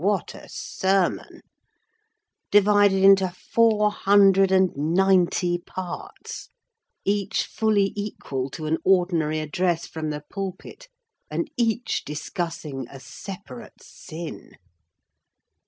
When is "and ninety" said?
4.51-5.59